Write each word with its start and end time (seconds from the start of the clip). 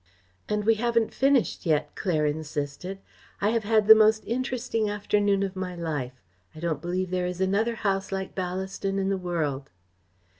"And 0.49 0.63
we 0.65 0.73
haven't 0.81 1.13
finished 1.13 1.63
yet," 1.63 1.91
Claire 1.95 2.25
insisted. 2.25 2.97
"I 3.39 3.49
have 3.49 3.63
had 3.65 3.85
the 3.85 3.93
most 3.93 4.25
interesting 4.25 4.89
afternoon 4.89 5.43
of 5.43 5.55
my 5.55 5.75
life. 5.75 6.23
I 6.55 6.59
don't 6.59 6.81
believe 6.81 7.11
there 7.11 7.27
is 7.27 7.39
another 7.39 7.75
house 7.75 8.11
like 8.11 8.33
Ballaston 8.33 8.97
in 8.97 9.09
the 9.09 9.15
world." 9.19 9.69